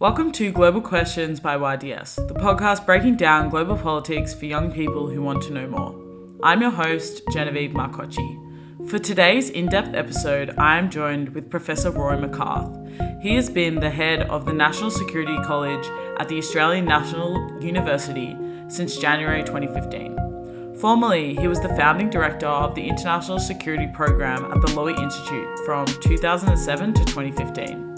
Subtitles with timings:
[0.00, 5.08] Welcome to Global Questions by YDS, the podcast breaking down global politics for young people
[5.08, 5.94] who want to know more.
[6.42, 8.88] I'm your host, Genevieve Marcocci.
[8.88, 13.20] For today's in depth episode, I am joined with Professor Rory Medcalf.
[13.20, 15.86] He has been the head of the National Security College
[16.18, 18.34] at the Australian National University
[18.68, 20.76] since January 2015.
[20.78, 25.58] Formerly, he was the founding director of the International Security Program at the Lowy Institute
[25.66, 27.89] from 2007 to 2015.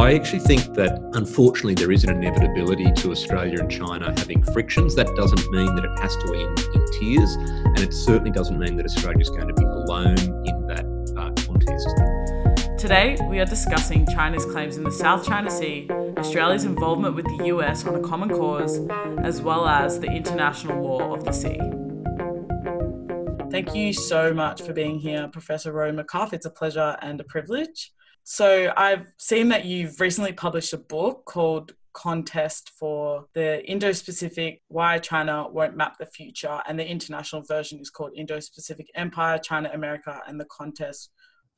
[0.00, 4.94] I actually think that unfortunately there is an inevitability to Australia and China having frictions.
[4.94, 8.76] That doesn't mean that it has to end in tears, and it certainly doesn't mean
[8.76, 10.86] that Australia is going to be alone in that
[11.18, 12.80] uh, contest.
[12.80, 15.86] Today, we are discussing China's claims in the South China Sea,
[16.16, 18.80] Australia's involvement with the US on a common cause,
[19.18, 21.60] as well as the international law of the sea.
[23.50, 26.32] Thank you so much for being here, Professor Rory Medcalf.
[26.32, 27.92] It's a pleasure and a privilege.
[28.32, 34.62] So I've seen that you've recently published a book called Contest for the Indo Pacific
[34.68, 39.36] Why China Won't Map the Future, and the international version is called Indo Pacific Empire,
[39.38, 41.10] China, America, and the Contest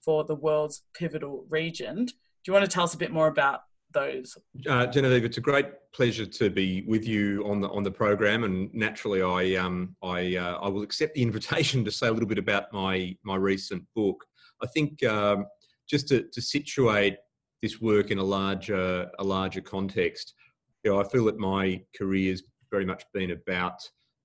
[0.02, 2.06] for the World's Pivotal Region.
[2.06, 2.12] Do
[2.46, 3.60] you want to tell us a bit more about
[3.92, 4.34] those?
[4.66, 8.44] Uh, Genevieve, it's a great pleasure to be with you on the on the program,
[8.44, 12.26] and naturally, I um, I uh, I will accept the invitation to say a little
[12.26, 14.24] bit about my my recent book.
[14.62, 15.44] I think um,
[15.88, 17.16] just to, to situate
[17.60, 20.34] this work in a larger a larger context,
[20.82, 23.78] you know, I feel that my career has very much been about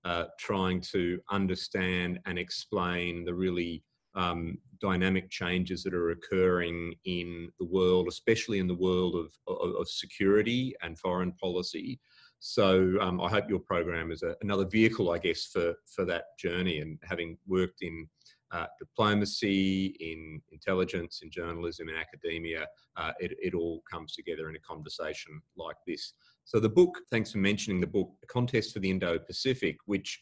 [0.06, 3.84] uh, trying to understand and explain the really
[4.16, 9.76] um, dynamic changes that are occurring in the world, especially in the world of, of,
[9.76, 12.00] of security and foreign policy.
[12.40, 16.38] So um, I hope your program is a, another vehicle, I guess, for for that
[16.40, 16.80] journey.
[16.80, 18.08] And having worked in
[18.52, 24.56] uh, diplomacy, in intelligence, in journalism, in academia, uh, it, it all comes together in
[24.56, 26.14] a conversation like this.
[26.46, 30.20] So the book, thanks for mentioning the book, The Contest for the Indo-Pacific, which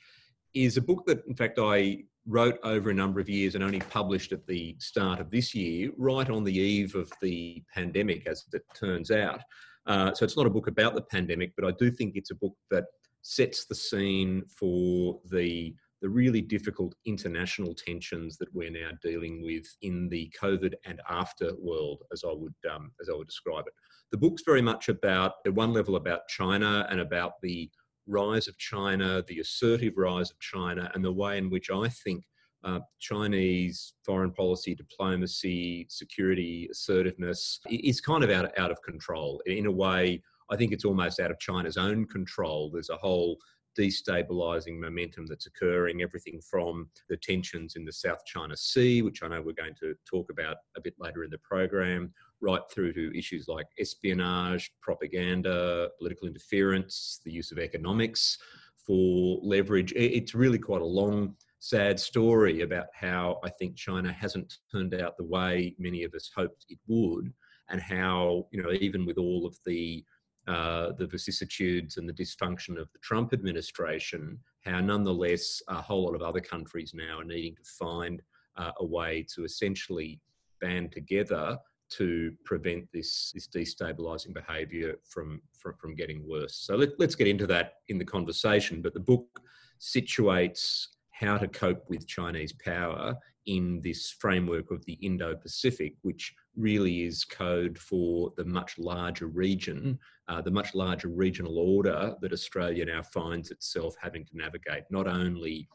[0.53, 3.80] is a book that, in fact, I wrote over a number of years and only
[3.80, 8.46] published at the start of this year, right on the eve of the pandemic, as
[8.53, 9.42] it turns out.
[9.86, 12.36] Uh, so it's not a book about the pandemic, but I do think it's a
[12.36, 12.86] book that
[13.22, 15.75] sets the scene for the
[16.06, 21.50] the really difficult international tensions that we're now dealing with in the COVID and after
[21.58, 23.74] world, as I would um, as I would describe it.
[24.12, 27.72] The book's very much about, at one level, about China and about the
[28.06, 32.24] rise of China, the assertive rise of China, and the way in which I think
[32.64, 39.42] uh, Chinese foreign policy, diplomacy, security, assertiveness is kind of out, out of control.
[39.48, 42.70] In a way, I think it's almost out of China's own control.
[42.70, 43.40] There's a whole
[43.78, 49.28] destabilizing momentum that's occurring, everything from the tensions in the South China Sea, which I
[49.28, 53.18] know we're going to talk about a bit later in the program, right through to
[53.18, 58.38] issues like espionage, propaganda, political interference, the use of economics
[58.86, 59.94] for leverage.
[59.96, 65.18] It's really quite a long, sad story about how I think China hasn't turned out
[65.18, 67.34] the way many of us hoped it would,
[67.69, 70.06] and how, you know, even with all of the
[70.47, 76.16] uh, the vicissitudes and the dysfunction of the Trump administration, how nonetheless a whole lot
[76.16, 78.22] of other countries now are needing to find
[78.57, 80.19] uh, a way to essentially
[80.61, 81.57] band together
[81.88, 86.56] to prevent this, this destabilizing behavior from, from, from getting worse.
[86.56, 88.81] So let, let's get into that in the conversation.
[88.81, 89.41] But the book
[89.79, 96.33] situates how to cope with Chinese power in this framework of the Indo Pacific, which
[96.56, 102.33] really is code for the much larger region, uh, the much larger regional order that
[102.33, 105.67] Australia now finds itself having to navigate, not only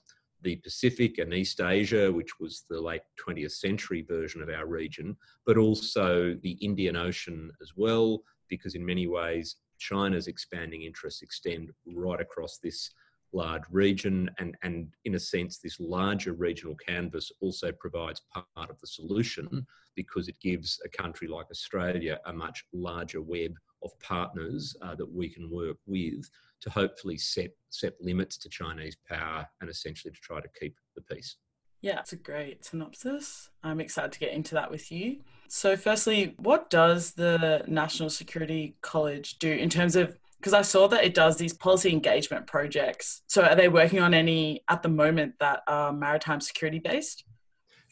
[0.42, 5.16] the Pacific and East Asia, which was the late 20th century version of our region,
[5.46, 11.70] but also the Indian Ocean as well, because in many ways, China's expanding interests extend
[11.86, 12.90] right across this
[13.32, 18.80] large region and, and in a sense this larger regional canvas also provides part of
[18.80, 24.76] the solution because it gives a country like australia a much larger web of partners
[24.82, 26.28] uh, that we can work with
[26.60, 31.02] to hopefully set set limits to chinese power and essentially to try to keep the
[31.02, 31.36] peace.
[31.80, 33.50] Yeah it's a great synopsis.
[33.62, 35.20] I'm excited to get into that with you.
[35.48, 40.88] So firstly what does the national security college do in terms of because I saw
[40.88, 43.20] that it does these policy engagement projects.
[43.26, 47.24] So are they working on any at the moment that are maritime security based?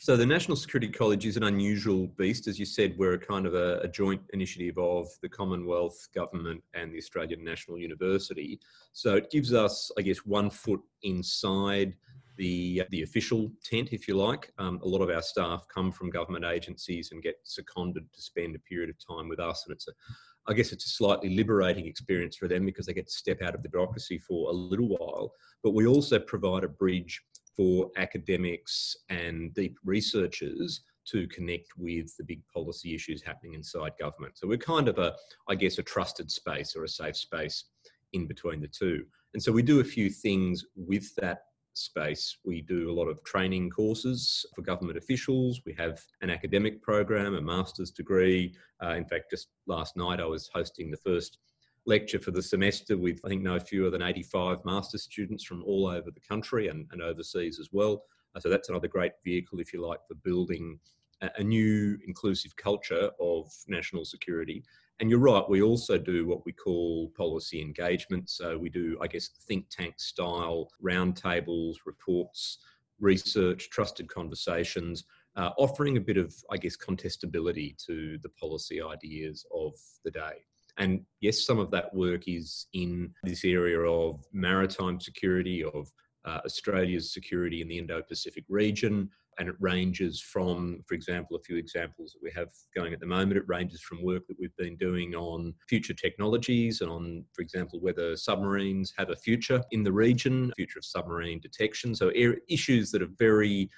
[0.01, 2.47] So the National Security College is an unusual beast.
[2.47, 6.63] As you said, we're a kind of a, a, joint initiative of the Commonwealth Government
[6.73, 8.61] and the Australian National University.
[8.93, 11.97] So it gives us, I guess, one foot inside
[12.37, 14.53] the the official tent, if you like.
[14.59, 18.55] Um, a lot of our staff come from government agencies and get seconded to spend
[18.55, 19.93] a period of time with us, and it's a
[20.49, 23.55] I guess it's a slightly liberating experience for them because they get to step out
[23.55, 25.33] of the bureaucracy for a little while.
[25.63, 27.21] But we also provide a bridge
[27.55, 34.39] for academics and deep researchers to connect with the big policy issues happening inside government.
[34.39, 35.15] So we're kind of a,
[35.49, 37.65] I guess, a trusted space or a safe space
[38.13, 39.05] in between the two.
[39.35, 41.43] And so we do a few things with that
[41.79, 42.39] space.
[42.45, 45.61] We do a lot of training courses for government officials.
[45.65, 48.55] We have an academic program, a master's degree.
[48.83, 51.39] Uh, in fact, just last night I was hosting the first
[51.87, 55.87] lecture for the semester with, I think, no fewer than 85 master's students from all
[55.87, 58.03] over the country and, and overseas as well.
[58.35, 60.79] Uh, so that's another great vehicle, if you like, for building
[61.23, 64.63] a, a new inclusive culture of national security
[65.01, 68.29] and you're right, we also do what we call policy engagement.
[68.29, 72.59] So we do, I guess, think tank style roundtables, reports,
[72.99, 75.05] research, trusted conversations,
[75.37, 79.75] uh, offering a bit of, I guess, contestability to the policy ideas of
[80.05, 80.45] the day.
[80.79, 85.91] And yes, some of that work is in this area of maritime security, of
[86.25, 91.41] uh, Australia's security in the Indo Pacific region, and it ranges from, for example, a
[91.41, 93.37] few examples that we have going at the moment.
[93.37, 97.81] It ranges from work that we've been doing on future technologies and on, for example,
[97.81, 101.95] whether submarines have a future in the region, future of submarine detection.
[101.95, 102.11] So
[102.49, 103.71] issues that are very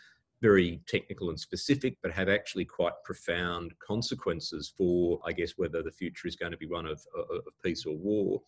[0.43, 5.93] very technical and specific, but have actually quite profound consequences for, I guess, whether the
[5.93, 8.41] future is going to be one of, of peace or war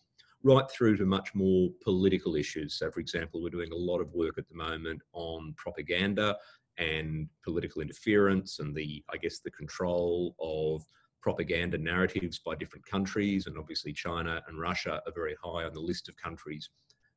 [0.43, 2.75] right through to much more political issues.
[2.75, 6.37] So, for example, we're doing a lot of work at the moment on propaganda
[6.77, 10.83] and political interference and the, I guess, the control of
[11.21, 13.47] propaganda narratives by different countries.
[13.47, 16.69] And obviously, China and Russia are very high on the list of countries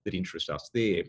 [0.04, 1.02] that interest us there.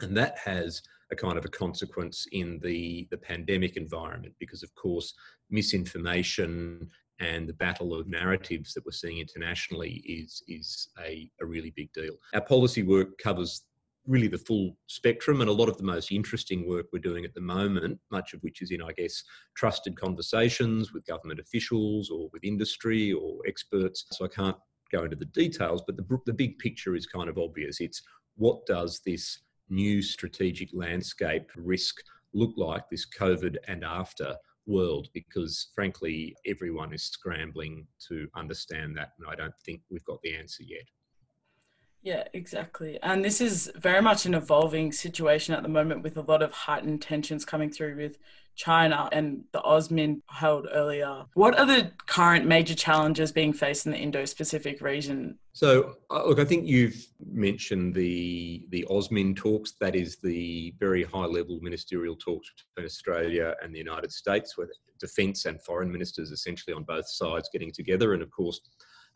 [0.00, 4.74] And that has a kind of a consequence in the, the pandemic environment because, of
[4.74, 5.14] course,
[5.50, 11.72] misinformation and the battle of narratives that we're seeing internationally is, is a, a really
[11.74, 12.14] big deal.
[12.34, 13.62] Our policy work covers
[14.06, 17.34] really the full spectrum and a lot of the most interesting work we're doing at
[17.34, 19.22] the moment, much of which is in, I guess,
[19.56, 24.06] trusted conversations with government officials or with industry or experts.
[24.12, 24.56] So I can't
[24.92, 27.80] go into the details, but the, the big picture is kind of obvious.
[27.80, 28.02] It's
[28.36, 31.96] what does this new strategic landscape risk
[32.34, 34.36] look like, this COVID and after
[34.66, 35.08] world?
[35.14, 40.36] Because frankly, everyone is scrambling to understand that, and I don't think we've got the
[40.36, 40.86] answer yet.
[42.06, 43.00] Yeah, exactly.
[43.02, 46.52] And this is very much an evolving situation at the moment with a lot of
[46.52, 48.18] heightened tensions coming through with
[48.54, 51.24] China and the AUSMIN held earlier.
[51.34, 55.40] What are the current major challenges being faced in the Indo-Pacific region?
[55.52, 59.72] So, uh, look, I think you've mentioned the the AUSMIN talks.
[59.80, 64.68] That is the very high-level ministerial talks between Australia and the United States, where
[65.00, 68.14] defence and foreign ministers essentially on both sides getting together.
[68.14, 68.60] And of course,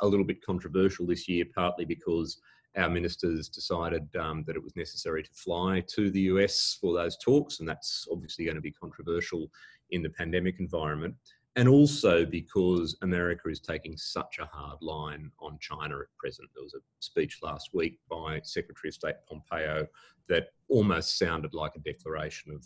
[0.01, 2.41] a little bit controversial this year, partly because
[2.77, 7.17] our ministers decided um, that it was necessary to fly to the US for those
[7.19, 9.51] talks, and that's obviously going to be controversial
[9.91, 11.15] in the pandemic environment.
[11.57, 16.49] And also because America is taking such a hard line on China at present.
[16.55, 19.87] There was a speech last week by Secretary of State Pompeo
[20.29, 22.65] that almost sounded like a declaration of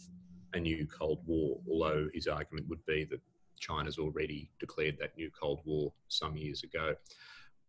[0.53, 3.21] a new Cold War, although his argument would be that
[3.59, 6.95] China's already declared that new Cold War some years ago.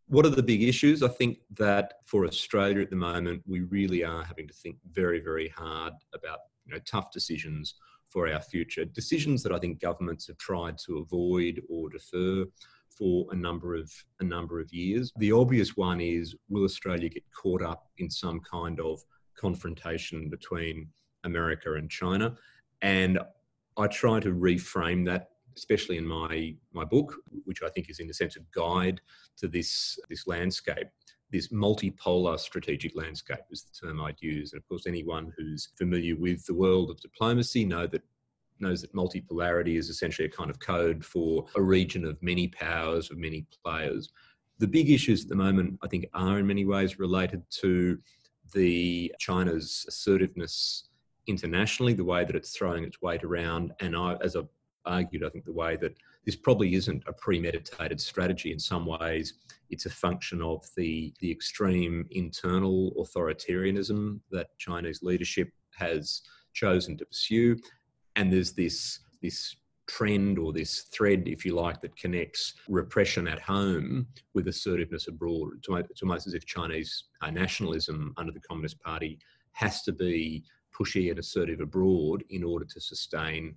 [0.08, 1.02] What are the big issues?
[1.02, 5.20] I think that for Australia at the moment, we really are having to think very,
[5.20, 7.76] very hard about you know, tough decisions
[8.10, 8.86] for our future.
[8.86, 12.46] Decisions that I think governments have tried to avoid or defer
[12.90, 15.12] for a number of a number of years.
[15.18, 19.02] The obvious one is will Australia get caught up in some kind of
[19.36, 20.88] confrontation between
[21.24, 22.36] America and China?
[22.82, 23.20] And
[23.78, 28.10] I try to reframe that especially in my my book, which I think is in
[28.10, 29.02] a sense a guide
[29.38, 30.88] to this this landscape.
[31.32, 36.16] This multipolar strategic landscape is the term I'd use, and of course, anyone who's familiar
[36.16, 38.04] with the world of diplomacy know that
[38.60, 43.12] knows that multipolarity is essentially a kind of code for a region of many powers,
[43.12, 44.12] of many players.
[44.60, 48.00] The big issues at the moment, I think, are in many ways related to
[48.54, 50.88] the China's assertiveness
[51.28, 54.48] internationally, the way that it's throwing its weight around, and I, as a
[54.86, 58.52] argued, I think, the way that this probably isn't a premeditated strategy.
[58.52, 59.34] In some ways,
[59.70, 66.22] it's a function of the, the extreme internal authoritarianism that Chinese leadership has
[66.54, 67.58] chosen to pursue.
[68.16, 69.56] And there's this, this
[69.88, 75.50] trend or this thread, if you like, that connects repression at home with assertiveness abroad.
[75.58, 79.20] It's almost, as if Chinese uh, nationalism under the Communist Party
[79.52, 80.44] has to be
[80.78, 83.56] pushy and assertive abroad in order to sustain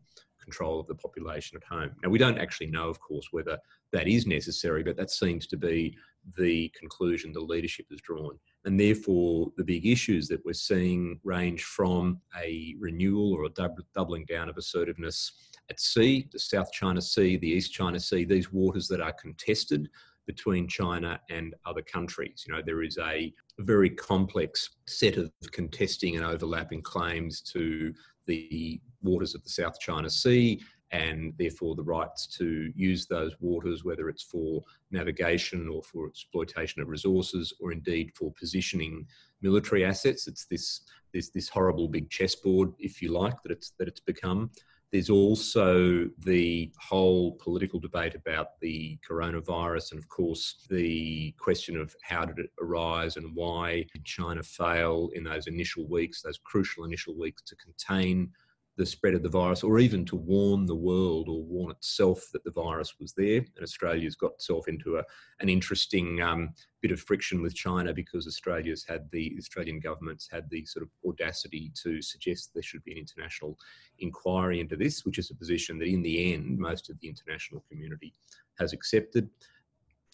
[0.48, 1.90] control of the population at home.
[2.02, 3.58] Now, we don't actually know, of course, whether
[3.92, 5.96] that is necessary, but that seems to be
[6.38, 8.38] the conclusion the leadership has drawn.
[8.64, 14.24] And therefore, the big issues that we're seeing range from a renewal or a doubling
[14.24, 15.32] down of assertiveness
[15.70, 19.88] at sea, the South China Sea, the East China Sea, these waters that are contested
[20.26, 22.44] between China and other countries.
[22.46, 27.92] You know, there is a very complex set of contesting and overlapping claims to
[28.28, 33.84] the waters of the South China Sea and therefore the rights to use those waters,
[33.84, 39.06] whether it's for navigation or for exploitation of resources or indeed for positioning
[39.42, 40.26] military assets.
[40.28, 40.82] It's this,
[41.12, 44.50] this, this horrible big chessboard, if you like, that it's, that it's become.
[44.90, 51.94] There's also the whole political debate about the coronavirus, and of course, the question of
[52.02, 56.84] how did it arise and why did China fail in those initial weeks, those crucial
[56.84, 58.30] initial weeks to contain
[58.78, 62.44] the spread of the virus or even to warn the world or warn itself that
[62.44, 63.38] the virus was there.
[63.38, 65.02] And Australia's got itself into a,
[65.40, 70.48] an interesting um, bit of friction with China because Australia's had the Australian government's had
[70.48, 73.58] the sort of audacity to suggest there should be an international
[73.98, 77.64] inquiry into this, which is a position that in the end most of the international
[77.68, 78.14] community
[78.60, 79.28] has accepted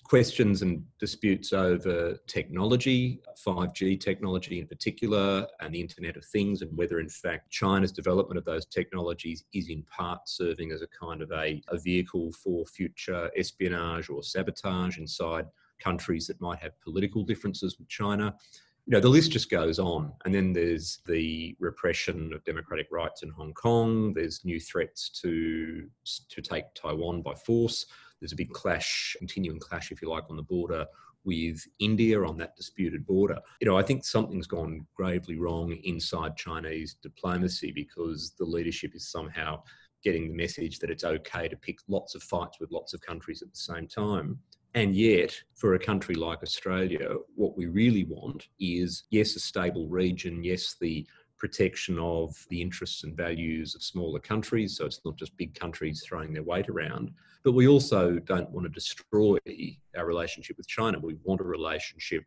[0.05, 6.77] questions and disputes over technology, 5G technology in particular, and the Internet of Things, and
[6.77, 11.23] whether in fact China's development of those technologies is in part serving as a kind
[11.23, 15.47] of a, a vehicle for future espionage or sabotage inside
[15.81, 18.35] countries that might have political differences with China.
[18.87, 20.13] You know, the list just goes on.
[20.27, 24.13] And then there's the repression of democratic rights in Hong Kong.
[24.13, 25.89] There's new threats to,
[26.29, 27.87] to take Taiwan by force.
[28.21, 30.87] There's a big clash, continuing clash, if you like, on the border
[31.25, 33.39] with India on that disputed border.
[33.61, 39.11] You know, I think something's gone gravely wrong inside Chinese diplomacy because the leadership is
[39.11, 39.63] somehow
[40.03, 43.43] getting the message that it's okay to pick lots of fights with lots of countries
[43.43, 44.39] at the same time.
[44.75, 49.89] And yet, for a country like Australia, what we really want is yes, a stable
[49.89, 51.07] region, yes, the
[51.39, 54.77] protection of the interests and values of smaller countries.
[54.77, 57.13] So it's not just big countries throwing their weight around.
[57.43, 59.39] But we also don't want to destroy
[59.97, 60.99] our relationship with China.
[60.99, 62.25] We want a relationship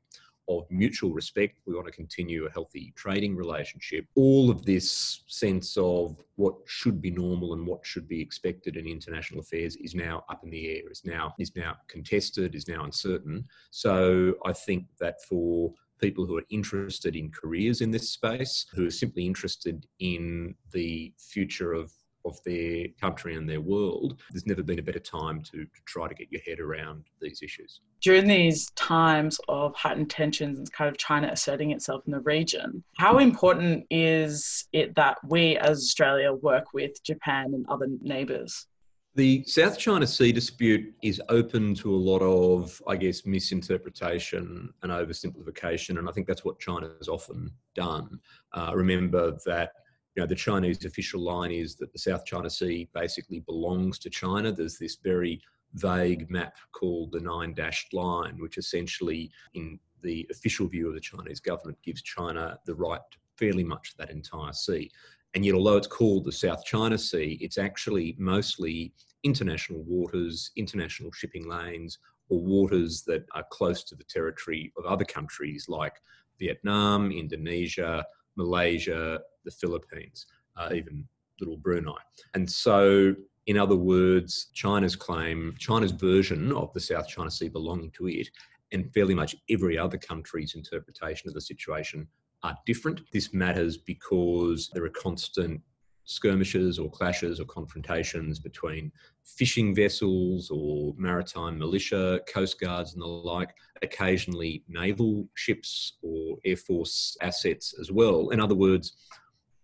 [0.49, 1.59] of mutual respect.
[1.65, 4.05] We want to continue a healthy trading relationship.
[4.15, 8.87] All of this sense of what should be normal and what should be expected in
[8.87, 12.83] international affairs is now up in the air, is now is now contested, is now
[12.83, 13.45] uncertain.
[13.71, 18.87] So I think that for people who are interested in careers in this space, who
[18.87, 21.91] are simply interested in the future of
[22.27, 26.07] of their country and their world, there's never been a better time to, to, try
[26.07, 27.81] to get your head around these issues.
[28.01, 32.83] During these times of heightened tensions and kind of China asserting itself in the region,
[32.97, 38.67] how important is it that we as Australia work with Japan and other neighbours?
[39.17, 44.91] The South China Sea dispute is open to a lot of, I guess, misinterpretation and
[44.91, 48.19] oversimplification, and I think that's what China has often done.
[48.53, 49.71] Uh, remember that
[50.15, 54.11] you know the Chinese official line is that the South China Sea basically belongs to
[54.11, 54.51] China.
[54.51, 55.41] There's this very
[55.73, 61.01] vague map called the Nine Dashed Line, which essentially, in the official view of the
[61.01, 64.91] Chinese government, gives China the right to fairly much that entire sea.
[65.33, 68.93] And yet, although it's called the South China Sea, it's actually mostly
[69.23, 75.05] international waters, international shipping lanes, or waters that are close to the territory of other
[75.05, 75.93] countries like
[76.39, 78.05] Vietnam, Indonesia,
[78.35, 81.07] Malaysia, the Philippines, uh, even
[81.39, 81.97] little Brunei.
[82.33, 83.15] And so,
[83.47, 88.29] in other words, China's claim, China's version of the South China Sea belonging to it,
[88.71, 92.07] and fairly much every other country's interpretation of the situation
[92.43, 93.01] are different.
[93.13, 95.61] This matters because there are constant
[96.07, 98.91] skirmishes or clashes or confrontations between
[99.23, 106.55] fishing vessels or maritime militia, coast guards, and the like, occasionally naval ships or air
[106.55, 108.29] force assets as well.
[108.29, 108.93] In other words,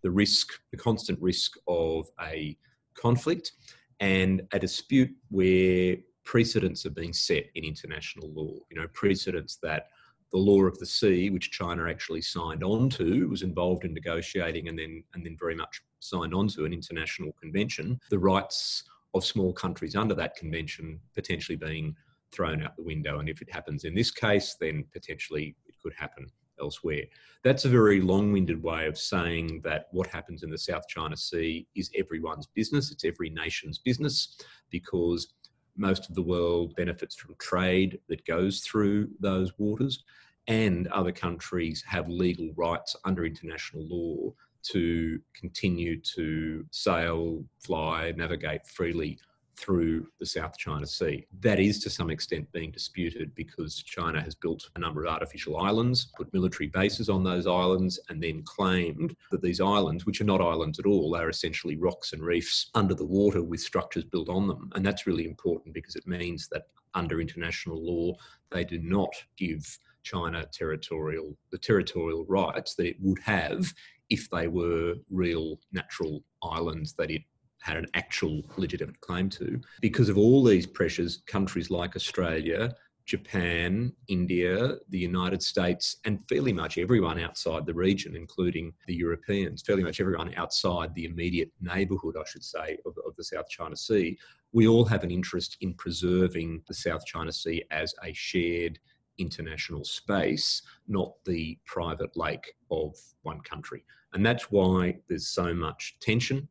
[0.04, 2.58] the risk, the constant risk of a
[2.94, 3.54] conflict
[4.02, 5.96] and a dispute where
[6.26, 8.54] precedents are being set in international law.
[8.70, 9.88] You know, precedents that
[10.34, 14.68] the law of the sea, which China actually signed on to, was involved in negotiating
[14.68, 18.00] and then and then very much signed on to an international convention.
[18.10, 21.96] The rights of small countries under that convention potentially being
[22.32, 23.20] thrown out the window.
[23.20, 26.25] And if it happens in this case, then potentially it could happen
[26.60, 27.04] elsewhere.
[27.44, 31.16] That's a very long winded way of saying that what happens in the South China
[31.16, 34.38] Sea is everyone's business, it's every nation's business,
[34.72, 35.34] because
[35.75, 40.04] most of the world benefits from trade that goes through those waters,
[40.48, 44.34] and other countries have legal rights under international law
[44.64, 49.20] to continue to sail, fly, navigate freely
[49.55, 51.25] through the South China Sea.
[51.41, 55.57] That is to some extent being disputed because China has built a number of artificial
[55.57, 60.25] islands, put military bases on those islands, and then claimed that these islands, which are
[60.25, 64.29] not islands at all, are essentially rocks and reefs under the water with structures built
[64.29, 64.72] on them.
[64.75, 68.15] And that's really important because it means that under international law,
[68.51, 73.74] they do not give China territorial the territorial rights that it would have
[74.10, 77.24] if they were real natural islands that it
[77.63, 79.60] had an actual legitimate claim to.
[79.79, 86.51] Because of all these pressures, countries like Australia, Japan, India, the United States, and fairly
[86.51, 92.15] much everyone outside the region, including the Europeans, fairly much everyone outside the immediate neighbourhood,
[92.20, 94.17] I should say, of, of, the South China Sea,
[94.51, 98.77] we all have an interest in preserving the South China Sea as a shared
[99.20, 103.86] international space, not the private lake of one country.
[104.13, 106.48] And that's why there's so much tension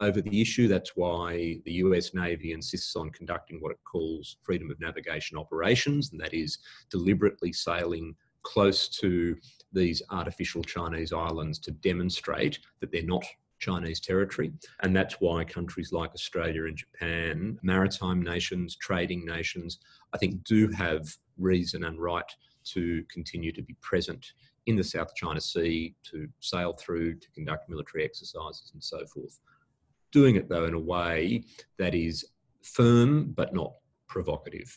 [0.00, 0.68] over the issue.
[0.68, 6.10] That's why the US Navy insists on conducting what it calls freedom of navigation operations,
[6.12, 6.58] and that is
[6.90, 9.36] deliberately sailing close to
[9.72, 13.24] these artificial Chinese islands to demonstrate that they're not
[13.58, 14.52] Chinese territory.
[14.82, 19.78] And that's why countries like Australia and Japan, maritime nations, trading nations,
[20.12, 21.06] I think do have
[21.38, 22.30] reason and right
[22.64, 24.32] to continue to be present
[24.66, 29.38] in the South China Sea, to sail through, to conduct military exercises, and so forth.
[30.12, 31.44] Doing it, though, in a way
[31.78, 32.24] that is
[32.62, 33.74] firm but not
[34.08, 34.76] provocative.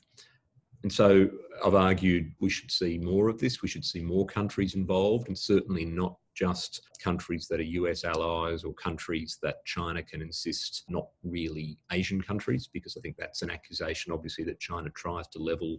[0.84, 1.30] And so
[1.66, 3.62] I've argued we should see more of this.
[3.62, 8.64] We should see more countries involved, and certainly not just countries that are US allies
[8.64, 13.50] or countries that China can insist not really Asian countries, because I think that's an
[13.50, 15.78] accusation, obviously, that China tries to level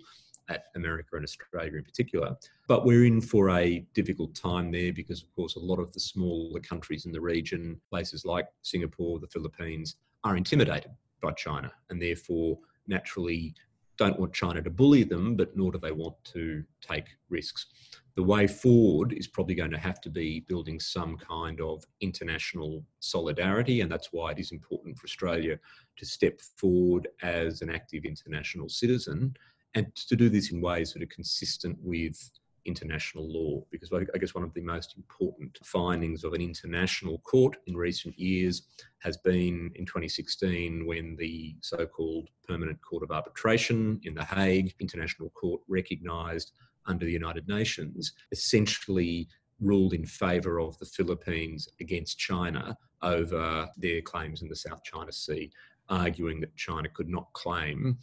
[0.49, 2.37] at America and Australia in particular.
[2.67, 6.01] But we're in for a difficult time there because, of course, a lot of the
[6.01, 10.91] smaller countries in the region, places like Singapore, the Philippines, are intimidated
[11.23, 13.55] by China and therefore naturally
[13.99, 17.67] don't want China to bully them, but nor do they want to take risks.
[18.15, 22.85] The way forward is probably going to have to be building some kind of international
[23.01, 25.59] solidarity, and that's why it is important for Australia
[25.97, 29.37] to step forward as an active international citizen
[29.75, 32.31] and to do this in ways that are consistent with
[32.65, 37.57] international law because I guess one of the most important findings of an international court
[37.67, 38.63] in recent years
[38.99, 44.75] has been in 2016 when the so called Permanent Court of Arbitration in The Hague
[44.81, 46.53] International Court recognised
[46.87, 49.29] under the United Nations essentially
[49.61, 55.13] ruled in favour of the Philippines against China over their claims in the South China
[55.13, 55.51] Sea,
[55.89, 57.99] arguing that China could not claim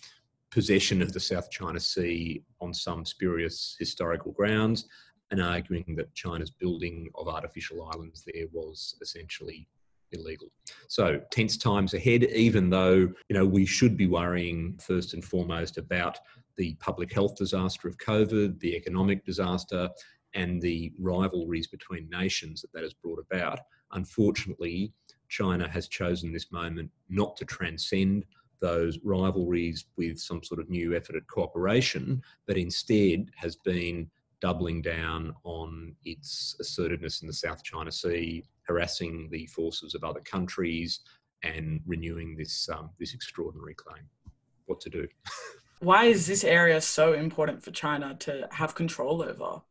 [0.56, 4.88] possession of the South China Sea on some spurious historical grounds
[5.30, 9.68] and arguing that China's building of artificial islands there was essentially
[10.14, 10.48] illegal.
[10.88, 12.96] So tense times ahead, even though
[13.28, 16.20] you know we should be worrying first and foremost about
[16.56, 19.90] the public health disaster of COVID, the economic disaster,
[20.36, 23.60] and the rivalries between nations that that has brought about.
[23.92, 24.94] Unfortunately,
[25.28, 28.24] China has chosen this moment not to transcend
[28.66, 34.10] those rivalries with some sort of new effort at cooperation, but instead has been
[34.42, 40.22] doubling down on its assertiveness in the South China Sea, harassing the forces of other
[40.22, 41.02] countries,
[41.44, 44.04] and renewing this um, this extraordinary claim.
[44.66, 45.08] What to do?
[45.80, 49.62] Why is this area so important for China to have control over?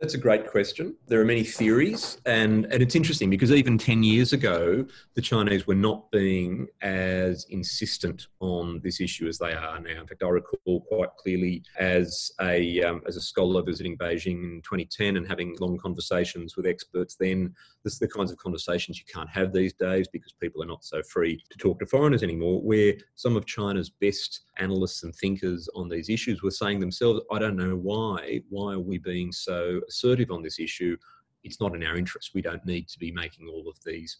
[0.00, 0.96] That's a great question.
[1.08, 5.66] There are many theories, and, and it's interesting because even 10 years ago, the Chinese
[5.66, 10.00] were not being as insistent on this issue as they are now.
[10.00, 14.62] In fact, I recall quite clearly as a, um, as a scholar visiting Beijing in
[14.62, 19.04] 2010 and having long conversations with experts then, this is the kinds of conversations you
[19.12, 22.62] can't have these days because people are not so free to talk to foreigners anymore,
[22.62, 27.38] where some of China's best analysts and thinkers on these issues were saying themselves, I
[27.38, 30.96] don't know why, why are we being so assertive on this issue?
[31.44, 32.30] It's not in our interest.
[32.34, 34.18] We don't need to be making all of these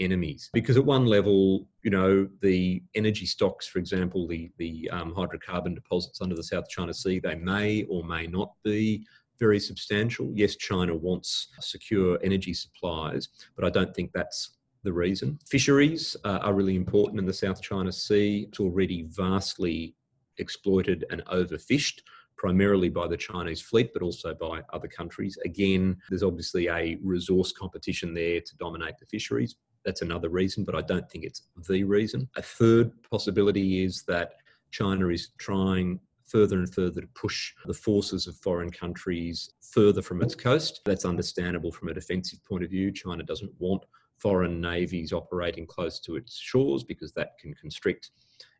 [0.00, 5.14] enemies because at one level you know the energy stocks for example the the um,
[5.14, 9.06] hydrocarbon deposits under the south china sea they may or may not be
[9.38, 15.38] very substantial yes china wants secure energy supplies but i don't think that's the reason.
[15.48, 18.46] Fisheries uh, are really important in the South China Sea.
[18.48, 19.96] It's already vastly
[20.38, 22.02] exploited and overfished,
[22.36, 25.38] primarily by the Chinese fleet, but also by other countries.
[25.44, 29.56] Again, there's obviously a resource competition there to dominate the fisheries.
[29.84, 32.28] That's another reason, but I don't think it's the reason.
[32.36, 34.32] A third possibility is that
[34.70, 40.22] China is trying further and further to push the forces of foreign countries further from
[40.22, 40.80] its coast.
[40.84, 42.90] That's understandable from a defensive point of view.
[42.90, 43.84] China doesn't want
[44.18, 48.10] foreign navies operating close to its shores because that can constrict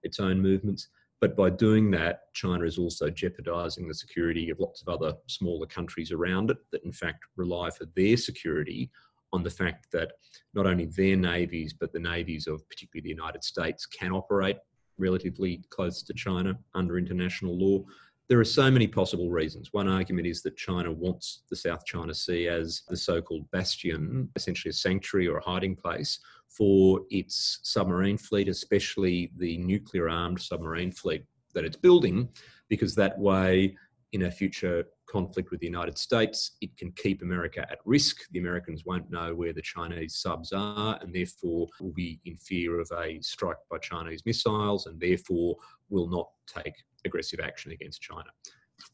[0.02, 0.88] its own movements.
[1.24, 5.66] But by doing that, China is also jeopardizing the security of lots of other smaller
[5.66, 8.90] countries around it that, in fact, rely for their security
[9.32, 10.12] on the fact that
[10.52, 14.58] not only their navies, but the navies of particularly the United States can operate
[14.98, 17.82] relatively close to China under international law.
[18.28, 19.68] There are so many possible reasons.
[19.72, 24.30] One argument is that China wants the South China Sea as the so called bastion,
[24.34, 30.40] essentially a sanctuary or a hiding place for its submarine fleet, especially the nuclear armed
[30.40, 32.28] submarine fleet that it's building,
[32.70, 33.76] because that way,
[34.12, 38.22] in a future conflict with the United States, it can keep America at risk.
[38.30, 42.80] The Americans won't know where the Chinese subs are and therefore will be in fear
[42.80, 45.56] of a strike by Chinese missiles and therefore
[45.90, 46.74] will not take
[47.04, 48.30] aggressive action against China.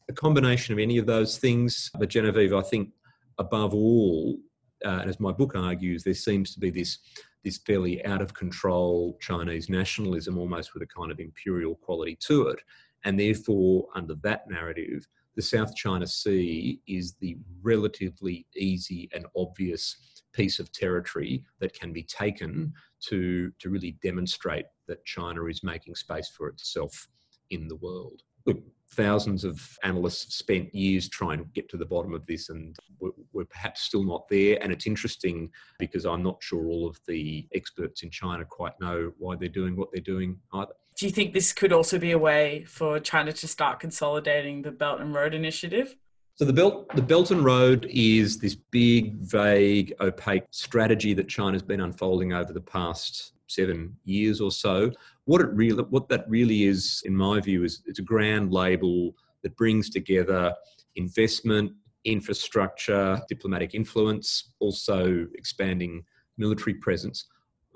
[0.09, 2.89] A combination of any of those things, but Genevieve, I think
[3.37, 4.37] above all,
[4.85, 6.99] uh, and as my book argues, there seems to be this
[7.43, 12.49] this fairly out of control Chinese nationalism, almost with a kind of imperial quality to
[12.49, 12.59] it,
[13.03, 20.23] and therefore under that narrative, the South China Sea is the relatively easy and obvious
[20.33, 25.95] piece of territory that can be taken to to really demonstrate that China is making
[25.95, 27.07] space for itself
[27.51, 28.23] in the world.
[28.45, 28.57] Look,
[28.93, 33.11] thousands of analysts spent years trying to get to the bottom of this and we're,
[33.31, 37.47] we're, perhaps still not there and it's interesting because i'm not sure all of the
[37.53, 41.33] experts in china quite know why they're doing what they're doing either do you think
[41.33, 45.33] this could also be a way for china to start consolidating the belt and road
[45.33, 45.95] initiative
[46.35, 51.61] so the belt, the Belt and Road is this big, vague, opaque strategy that China's
[51.61, 54.91] been unfolding over the past seven years or so.
[55.25, 59.13] What it really, what that really is, in my view, is it's a grand label
[59.43, 60.53] that brings together
[60.95, 61.71] investment,
[62.05, 66.03] infrastructure, diplomatic influence, also expanding
[66.37, 67.27] military presence.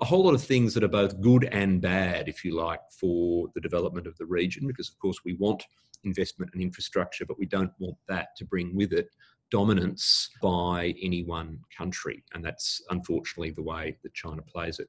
[0.02, 3.48] A whole lot of things that are both good and bad, if you like, for
[3.54, 5.64] the development of the region, because of course we want
[6.04, 9.08] investment and infrastructure, but we don't want that to bring with it
[9.50, 12.22] dominance by any one country.
[12.34, 14.88] And that's unfortunately the way that China plays it.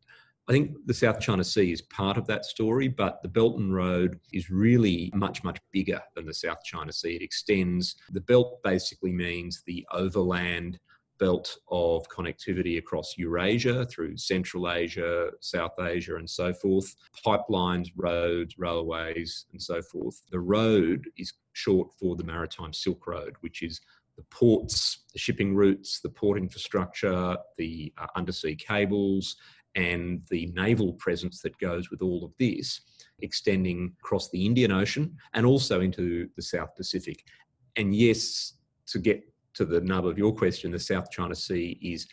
[0.50, 3.74] I think the South China Sea is part of that story, but the Belt and
[3.74, 7.16] Road is really much, much bigger than the South China Sea.
[7.16, 10.80] It extends, the belt basically means the overland
[11.20, 18.58] belt of connectivity across Eurasia through Central Asia, South Asia, and so forth, pipelines, roads,
[18.58, 20.22] railways, and so forth.
[20.32, 23.82] The road is short for the Maritime Silk Road, which is
[24.16, 29.38] the ports, the shipping routes, the port infrastructure, the uh, undersea cables,
[29.78, 32.82] and the naval presence that goes with all of this,
[33.20, 37.24] extending across the Indian Ocean and also into the South Pacific.
[37.76, 38.54] And yes,
[38.88, 42.08] to get to the nub of your question, the South China Sea is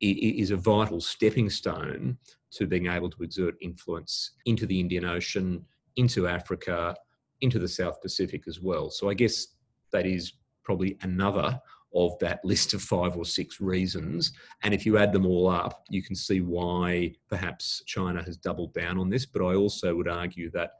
[0.00, 2.16] is a vital stepping stone
[2.50, 5.62] to being able to exert influence into the Indian Ocean,
[5.96, 6.96] into Africa,
[7.42, 8.88] into the South Pacific as well.
[8.88, 9.48] So I guess
[9.92, 10.32] that is
[10.64, 11.60] probably another
[11.94, 14.32] of that list of five or six reasons.
[14.62, 18.74] And if you add them all up, you can see why perhaps China has doubled
[18.74, 19.26] down on this.
[19.26, 20.72] But I also would argue that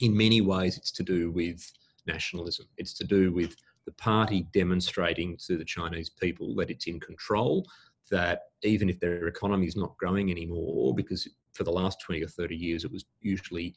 [0.00, 1.70] in many ways it's to do with
[2.06, 7.00] nationalism, it's to do with the party demonstrating to the Chinese people that it's in
[7.00, 7.66] control.
[8.10, 12.28] That even if their economy is not growing anymore, because for the last 20 or
[12.28, 13.74] 30 years it was usually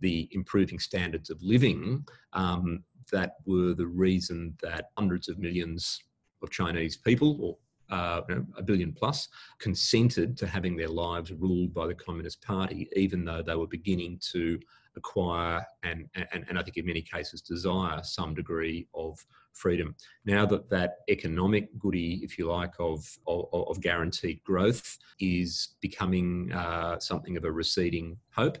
[0.00, 6.00] the improving standards of living um, that were the reason that hundreds of millions
[6.42, 7.56] of Chinese people, or
[7.96, 12.42] uh, you know, a billion plus, consented to having their lives ruled by the Communist
[12.42, 14.58] Party, even though they were beginning to
[14.96, 19.94] acquire and, and, and I think in many cases desire some degree of freedom.
[20.24, 26.52] Now that that economic goody, if you like, of, of, of guaranteed growth is becoming
[26.52, 28.58] uh, something of a receding hope,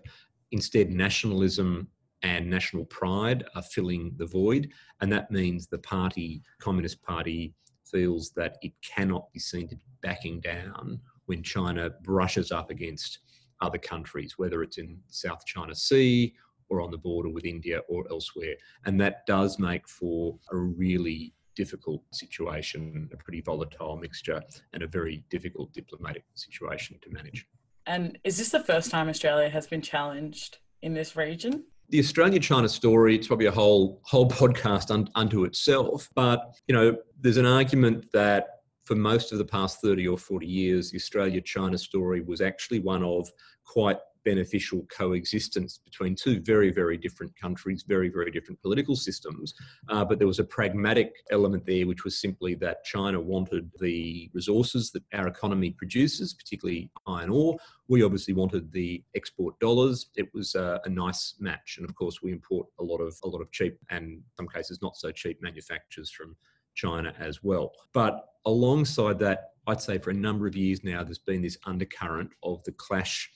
[0.52, 1.88] instead nationalism
[2.22, 4.70] and national pride are filling the void.
[5.00, 7.54] And that means the party, Communist Party,
[7.90, 13.20] feels that it cannot be seen to be backing down when China brushes up against
[13.60, 16.34] other countries, whether it's in South China Sea
[16.68, 18.54] or on the border with India or elsewhere.
[18.84, 24.86] And that does make for a really difficult situation, a pretty volatile mixture, and a
[24.86, 27.46] very difficult diplomatic situation to manage.
[27.86, 31.64] And is this the first time Australia has been challenged in this region?
[31.88, 36.08] The Australia China story, it's probably a whole whole podcast un, unto itself.
[36.14, 38.48] But you know, there's an argument that
[38.84, 42.78] for most of the past 30 or 40 years, the Australia China story was actually
[42.80, 43.28] one of
[43.64, 49.54] quite beneficial coexistence between two very, very different countries, very, very different political systems.
[49.88, 54.28] Uh, but there was a pragmatic element there, which was simply that China wanted the
[54.34, 57.56] resources that our economy produces, particularly iron ore.
[57.86, 60.06] We obviously wanted the export dollars.
[60.16, 63.42] It was a, nice match, and of course, we import a lot of a lot
[63.42, 66.34] of cheap and in some cases not so cheap manufacturers from
[66.74, 67.72] China as well.
[67.92, 72.30] But alongside that, I'd say for a number of years now, there's been this undercurrent
[72.42, 73.30] of the clash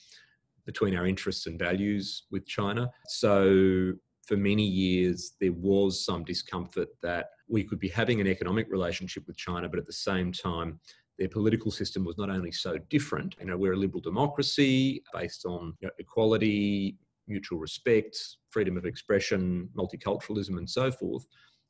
[0.71, 2.89] between our interests and values with China.
[3.07, 3.93] So
[4.27, 9.23] for many years, there was some discomfort that we could be having an economic relationship
[9.27, 10.79] with China, but at the same time,
[11.19, 13.35] their political system was not only so different.
[13.39, 18.17] You know, we're a liberal democracy based on you know, equality, mutual respect,
[18.49, 21.25] freedom of expression, multiculturalism, and so forth.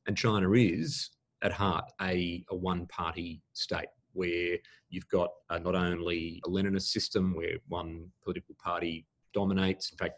[0.05, 1.09] And China is,
[1.41, 4.58] at heart, a, a one party state where
[4.89, 10.15] you've got uh, not only a Leninist system where one political party dominates, in fact,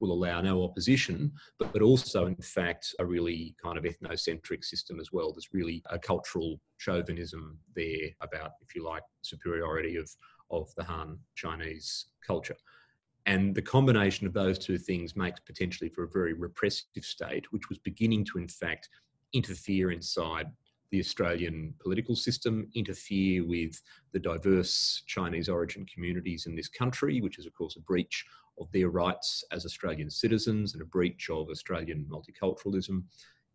[0.00, 4.98] will allow no opposition, but, but also, in fact, a really kind of ethnocentric system
[4.98, 5.32] as well.
[5.32, 10.10] There's really a cultural chauvinism there about, if you like, superiority of,
[10.50, 12.56] of the Han Chinese culture.
[13.26, 17.68] And the combination of those two things makes potentially for a very repressive state, which
[17.68, 18.88] was beginning to, in fact,
[19.32, 20.46] interfere inside
[20.92, 23.80] the Australian political system, interfere with
[24.12, 28.24] the diverse Chinese origin communities in this country, which is, of course, a breach
[28.60, 33.02] of their rights as Australian citizens and a breach of Australian multiculturalism,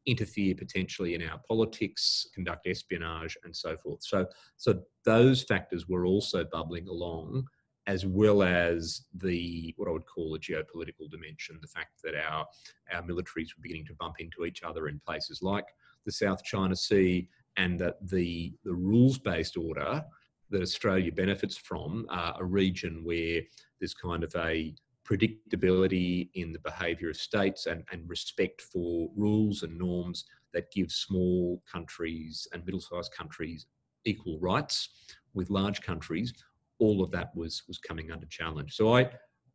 [0.07, 4.03] interfere potentially in our politics, conduct espionage, and so forth.
[4.03, 7.47] So, so those factors were also bubbling along
[7.87, 12.45] as well as the what I would call a geopolitical dimension, the fact that our
[12.93, 15.65] our militaries were beginning to bump into each other in places like
[16.05, 20.03] the South China Sea, and that the, the rules based order
[20.49, 23.41] that Australia benefits from are a region where
[23.79, 24.73] there's kind of a
[25.05, 30.91] predictability in the behaviour of states and, and respect for rules and norms that give
[30.91, 33.65] small countries and middle sized countries
[34.05, 34.89] equal rights
[35.33, 36.33] with large countries.
[36.79, 38.75] All of that was was coming under challenge.
[38.75, 39.09] So I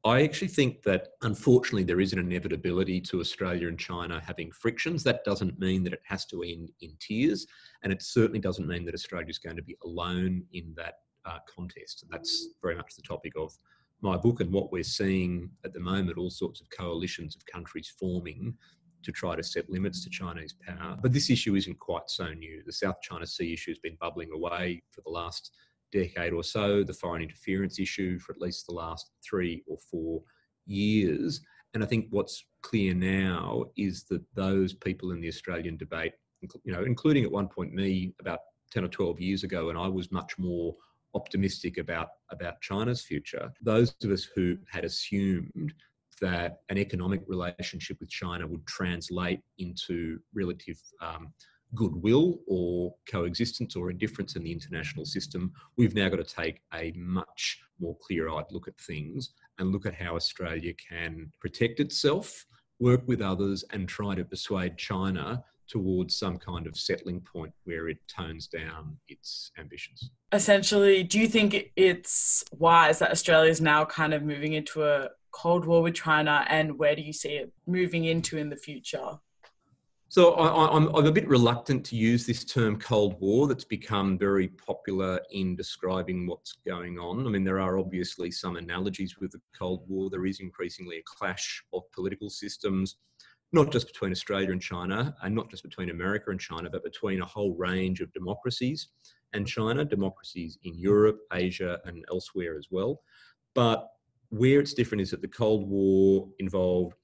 [0.05, 5.05] I actually think that unfortunately there is an inevitability to Australia and China having frictions.
[5.05, 7.47] That doesn't mean that it has to end in tears,
[7.83, 11.39] and it certainly doesn't mean that Australia is going to be alone in that uh,
[11.55, 12.03] contest.
[12.03, 13.57] And that's very much the topic of
[14.01, 17.93] my book and what we're seeing at the moment all sorts of coalitions of countries
[17.99, 18.55] forming
[19.05, 20.97] to try to set limits to Chinese power.
[21.01, 22.63] But this issue isn't quite so new.
[22.65, 25.53] The South China Sea issue has been bubbling away for the last
[25.93, 30.23] decade or so, the foreign interference issue for at least the last three or four
[30.67, 31.41] years.
[31.75, 36.13] And I think what's clear now is that those people in the Australian debate,
[36.65, 38.41] you know, including at one point me about
[38.73, 40.75] 10 or 12 years ago, and I was much more
[41.15, 45.73] optimistic about, about China's future, those of us who had assumed
[46.21, 51.33] that an economic relationship with China would translate into relative um,
[51.75, 56.93] goodwill or coexistence or indifference in the international system, we've now got to take a
[56.97, 62.47] much more clear eyed look at things and look at how Australia can protect itself,
[62.79, 67.89] work with others, and try to persuade China towards some kind of settling point where
[67.89, 70.11] it tones down its ambitions.
[70.33, 75.09] Essentially, do you think it's wise that Australia is now kind of moving into a
[75.31, 79.19] Cold War with China, and where do you see it moving into in the future?
[80.13, 84.47] So I, am a bit reluctant to use this term Cold War that's become very
[84.47, 87.27] popular in describing what's going on.
[87.27, 90.11] I mean, there are obviously some analogies with the Cold War.
[90.11, 92.97] There is increasingly a clash of political systems,
[93.53, 97.23] not just between Australia and China, and not just between America and China, but between
[97.23, 98.89] a whole range of democracies
[99.33, 103.01] and China, democracies in Europe, Asia, and elsewhere as well.
[103.55, 103.89] But
[104.29, 106.97] where it's different is that the Cold War involved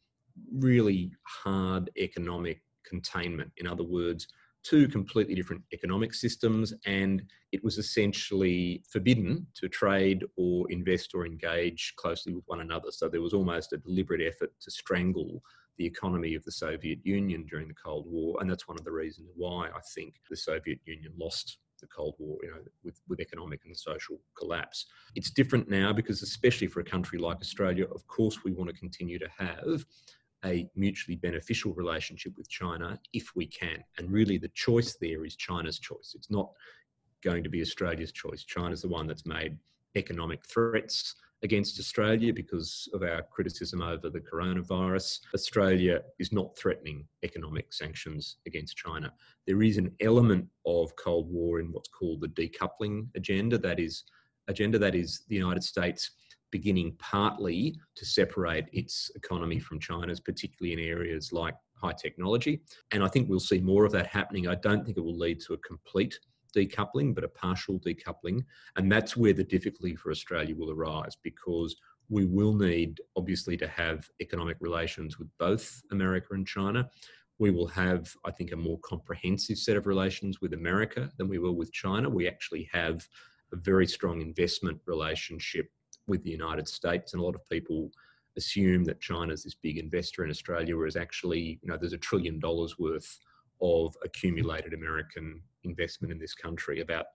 [0.52, 3.52] really hard economic containment.
[3.56, 4.26] In other words,
[4.62, 7.22] two completely different economic systems, and
[7.52, 12.90] it was essentially forbidden to trade or invest or engage closely with one another.
[12.90, 15.42] So there was almost a deliberate effort to strangle
[15.78, 18.92] the economy of the Soviet Union during the Cold War, and that's one of the
[18.92, 23.20] reasons why I think the Soviet Union lost the Cold War, you know, with, with
[23.20, 24.86] economic and social collapse.
[25.14, 28.76] It's different now because, especially for a country like Australia, of course, we want to
[28.76, 29.84] continue to have
[30.44, 33.82] a mutually beneficial relationship with China if we can.
[33.98, 36.14] And really, the choice there is China's choice.
[36.14, 36.50] It's not
[37.24, 38.44] going to be Australia's choice.
[38.44, 39.58] China's the one that's made
[39.96, 45.20] economic threats against Australia because of our criticism over the coronavirus.
[45.34, 49.12] Australia is not threatening economic sanctions against China.
[49.46, 53.56] There is an element of Cold War in what's called the decoupling agenda.
[53.56, 54.04] That is
[54.48, 56.10] agenda that is the United States
[56.50, 62.62] beginning partly to separate its economy from China's, particularly in areas like high technology.
[62.90, 64.48] And I think we'll see more of that happening.
[64.48, 66.18] I don't think it will lead to a complete
[66.56, 68.44] decoupling, but a partial decoupling.
[68.76, 71.76] And that's where the difficulty for Australia will arise because
[72.08, 76.88] we will need, obviously, to have economic relations with both America and China.
[77.38, 81.38] We will have, I think, a more comprehensive set of relations with America than we
[81.38, 82.08] will with China.
[82.08, 83.06] We actually have
[83.52, 85.70] a very strong investment relationship
[86.08, 87.90] with the United States, and a lot of people
[88.36, 92.38] assume that China's this big investor in Australia, whereas actually, you know, there's a trillion
[92.38, 93.18] dollars worth
[93.60, 97.06] of accumulated American investment in this country, about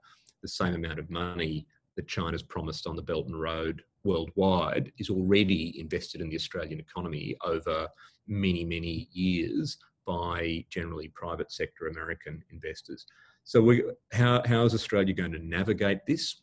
[0.42, 5.10] the same amount of money that China's promised on the Belt and Road worldwide is
[5.10, 7.88] already invested in the Australian economy over
[8.28, 13.06] many, many years by generally private sector American investors.
[13.46, 16.42] So, we, how, how is Australia going to navigate this?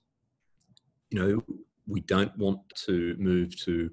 [1.10, 3.90] You know, we don't want to move to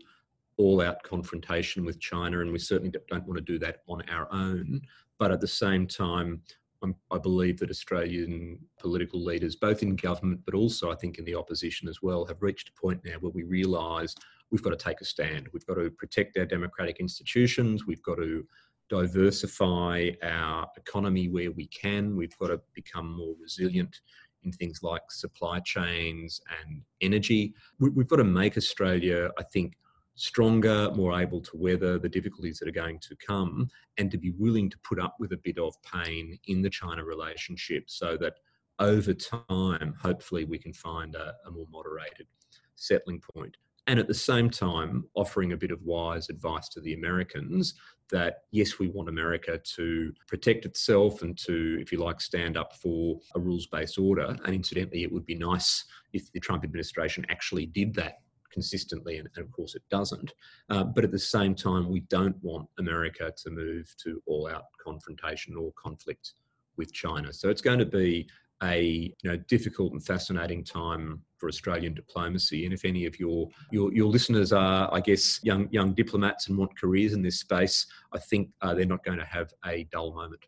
[0.58, 4.28] all out confrontation with China, and we certainly don't want to do that on our
[4.32, 4.82] own.
[5.20, 6.42] But at the same time,
[6.84, 11.26] I'm, i believe that Australian political leaders, both in government but also I think in
[11.26, 14.16] the opposition as well, have reached a point now where we realise
[14.52, 15.48] we've got to take a stand.
[15.54, 17.86] We've got to protect our democratic institutions.
[17.86, 18.46] We've got to
[18.90, 22.16] diversify our economy where we can.
[22.16, 24.00] We've got to become more resilient
[24.44, 27.54] in things like supply chains and energy.
[27.80, 29.78] We've got to make Australia, I think,
[30.16, 34.32] stronger, more able to weather the difficulties that are going to come, and to be
[34.32, 38.34] willing to put up with a bit of pain in the China relationship so that
[38.80, 42.28] over time, hopefully, we can find a, a more moderated
[42.76, 43.58] settling point.
[43.88, 47.74] And at the same time, offering a bit of wise advice to the Americans
[48.10, 52.76] that yes, we want America to protect itself and to, if you like, stand up
[52.76, 54.36] for a rules based order.
[54.44, 58.20] And incidentally, it would be nice if the Trump administration actually did that
[58.52, 60.34] consistently, and, of course it doesn't.
[60.70, 64.64] Uh, but at the same time, we don't want America to move to all out
[64.84, 66.34] confrontation or conflict
[66.78, 67.32] with China.
[67.34, 68.28] So it's going to be
[68.64, 72.66] a you know difficult and fascinating time for Australian diplomacy.
[72.66, 76.58] And if any of your, your your listeners are, I guess, young young diplomats and
[76.58, 80.14] want careers in this space, I think uh, they're not going to have a dull
[80.14, 80.42] moment.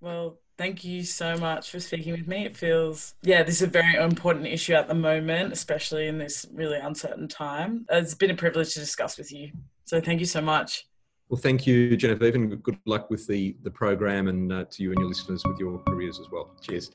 [0.00, 2.44] Well, thank you so much for speaking with me.
[2.44, 6.46] It feels, yeah, this is a very important issue at the moment, especially in this
[6.52, 7.86] really uncertain time.
[7.88, 9.52] It's been a privilege to discuss with you.
[9.86, 10.86] So thank you so much.
[11.30, 14.90] Well, thank you, Genevieve, and good luck with the, the program and uh, to you
[14.90, 16.54] and your listeners with your careers as well.
[16.60, 16.90] Cheers.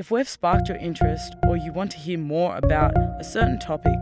[0.00, 3.98] If we've sparked your interest or you want to hear more about a certain topic,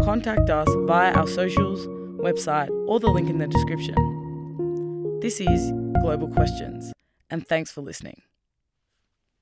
[0.00, 1.88] contact us via our socials,
[2.22, 3.96] website, or the link in the description.
[5.20, 6.92] This is Global Questions,
[7.30, 8.22] and thanks for listening.